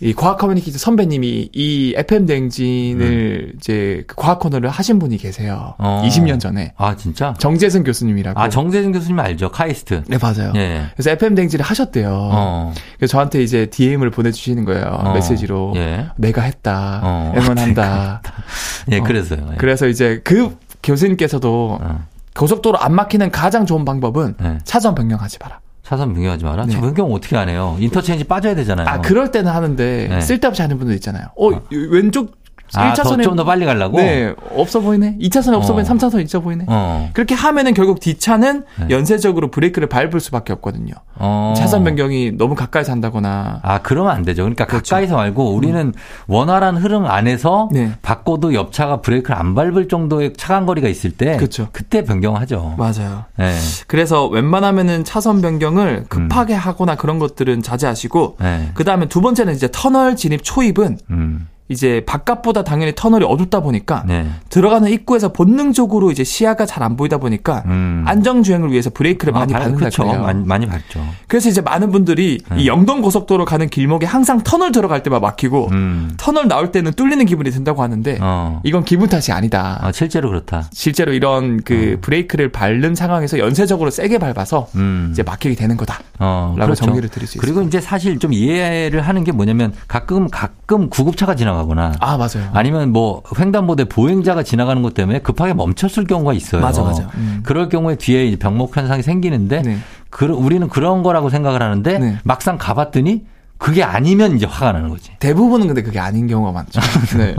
[0.00, 3.56] 이 과학 커뮤니케이션 선배님이 이 FM 대행진을 음.
[3.56, 5.74] 이제 그 과학 코너를 하신 분이 계세요.
[5.78, 6.02] 어.
[6.04, 6.74] 20년 전에.
[6.76, 7.34] 아, 진짜?
[7.38, 8.38] 정재승 교수님이라고.
[8.38, 9.50] 아, 정재승 교수님 알죠.
[9.50, 10.02] 카이스트.
[10.06, 10.52] 네, 맞아요.
[10.56, 10.82] 예.
[10.94, 12.10] 그래서 FM 대행진을 하셨대요.
[12.12, 12.74] 어.
[12.98, 14.84] 그래서 저한테 이제 DM을 보내주시는 거예요.
[14.84, 15.14] 어.
[15.14, 15.72] 메시지로.
[15.76, 16.06] 예.
[16.16, 17.00] 내가 했다.
[17.02, 17.32] 어.
[17.34, 18.20] 응원한다.
[18.92, 19.48] 예, 그래서요.
[19.52, 19.56] 예.
[19.56, 22.04] 그래서 이제 그 교수님께서도 어.
[22.36, 24.58] 고속도로 안 막히는 가장 좋은 방법은 네.
[24.64, 25.60] 차선 변경하지 마라.
[25.82, 26.66] 차선 변경하지 마라.
[26.66, 26.72] 네.
[26.72, 27.76] 저 변경 어떻게 안 해요?
[27.78, 28.88] 인터체인지 빠져야 되잖아요.
[28.88, 30.20] 아 그럴 때는 하는데 네.
[30.20, 31.26] 쓸데없이 하는 분들 있잖아요.
[31.36, 31.62] 어, 어.
[31.70, 32.36] 왼쪽
[32.74, 33.98] 아, 1차선에 좀 더 빨리 가려고?
[33.98, 34.34] 네.
[34.56, 35.18] 없어 보이네.
[35.20, 35.76] 2차선에 없어 어.
[35.76, 35.88] 보이네.
[35.88, 36.64] 3차선 있어 보이네.
[36.68, 37.10] 어.
[37.12, 38.86] 그렇게 하면은 결국 뒷차는 네.
[38.90, 40.94] 연쇄적으로 브레이크를 밟을 수밖에 없거든요.
[41.16, 41.54] 어.
[41.56, 43.60] 차선 변경이 너무 가까이서 한다거나.
[43.62, 44.42] 아, 그러면 안 되죠.
[44.42, 44.94] 그러니까 그렇죠.
[44.94, 45.92] 가까이서 말고 우리는 음.
[46.28, 47.92] 원활한 흐름 안에서 네.
[48.02, 51.68] 바꿔도 옆차가 브레이크를 안 밟을 정도의 차간 거리가 있을 때 그렇죠.
[51.72, 52.74] 그때 변경하죠.
[52.78, 53.24] 맞아요.
[53.36, 53.54] 네.
[53.86, 56.58] 그래서 웬만하면은 차선 변경을 급하게 음.
[56.58, 58.70] 하거나 그런 것들은 자제하시고 네.
[58.74, 61.48] 그다음에 두 번째는 이제 터널 진입 초입은 음.
[61.68, 64.26] 이제 바깥보다 당연히 터널이 어둡다 보니까 네.
[64.48, 68.04] 들어가는 입구에서 본능적으로 이제 시야가 잘 안 보이다 보니까 음.
[68.06, 70.04] 안정 주행을 위해서 브레이크를 아, 많이 아, 밟는다 그렇죠.
[70.04, 70.22] 그래요.
[70.22, 71.04] 많이, 많이 밟죠.
[71.26, 72.62] 그래서 이제 많은 분들이 네.
[72.62, 76.12] 이 영동 고속도로 가는 길목에 항상 터널 들어갈 때만 막히고 음.
[76.16, 78.60] 터널 나올 때는 뚫리는 기분이 든다고 하는데 어.
[78.62, 79.78] 이건 기분 탓이 아니다.
[79.82, 80.68] 아, 실제로 그렇다.
[80.72, 82.00] 실제로 이런 그 어.
[82.02, 85.08] 브레이크를 밟는 상황에서 연쇄적으로 세게 밟아서 음.
[85.10, 86.84] 이제 막히게 되는 거다라고 어, 그렇죠.
[86.84, 87.40] 정리를 드릴 수 있습니다.
[87.40, 92.50] 그리고 이제 사실 좀 이해를 하는 게 뭐냐면 가끔 가끔 구급차가 지나 가거나 아, 맞아요.
[92.52, 96.62] 아니면 뭐 횡단보도에 보행자가 지나가는 것 때문에 급하게 멈췄을 경우가 있어요.
[96.62, 97.10] 맞아, 맞아.
[97.16, 97.40] 음.
[97.44, 99.78] 그럴 경우에 뒤에 병목 현상이 생기는데 네.
[100.10, 102.18] 그, 우리는 그런 거라고 생각을 하는데 네.
[102.24, 103.24] 막상 가봤더니
[103.58, 105.10] 그게 아니면 이제 화가 나는 거지.
[105.18, 106.80] 대부분은 근데 그게 아닌 경우가 많죠.
[107.16, 107.34] 네.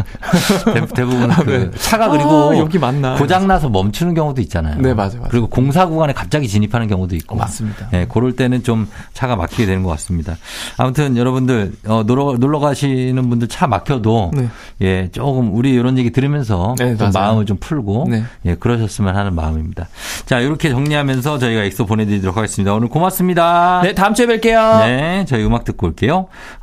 [0.74, 1.72] 대, 부분은 그 네.
[1.78, 4.82] 차가 그리고 아, 여기 맞나 고장 나서 멈추는 경우도 있잖아요.
[4.82, 5.20] 네, 맞아요.
[5.20, 5.30] 맞아.
[5.30, 7.36] 그리고 공사 구간에 갑자기 진입하는 경우도 있고.
[7.36, 7.90] 맞습니다.
[7.92, 10.36] 네, 그럴 때는 좀 차가 막히게 되는 것 같습니다.
[10.78, 14.50] 아무튼 여러분들 어, 놀러 놀러 가시는 분들 차 막혀도 네.
[14.82, 18.24] 예, 조금 우리 이런 얘기 들으면서 네, 좀 마음을 좀 풀고 네.
[18.46, 19.88] 예, 그러셨으면 하는 마음입니다.
[20.26, 22.74] 자, 이렇게 정리하면서 저희가 엑소 보내 드리도록 하겠습니다.
[22.74, 23.82] 오늘 고맙습니다.
[23.84, 24.80] 네, 다음 주에 뵐게요.
[24.86, 26.07] 네, 저희 음악 듣고 올게요.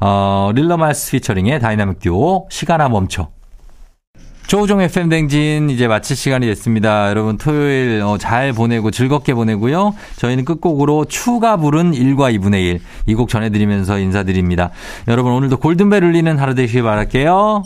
[0.00, 3.28] 어, 릴러말즈 피처링의 다이나믹 듀오 시간아 멈춰.
[4.46, 7.08] 조우종 FM 대행진 이제 마칠 시간이 됐습니다.
[7.08, 9.94] 여러분 토요일 어, 잘 보내고 즐겁게 보내고요.
[10.16, 12.80] 저희는 끝곡으로 투투가 부른 1과 2분의 1.
[13.06, 14.70] 이 곡 전해드리면서 인사드립니다.
[15.08, 17.64] 여러분 오늘도 골든벨 울리는 하루 되시길 바랄게요.